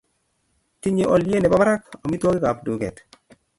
[0.81, 2.95] tinyei olye nebo barak omitwogikab duket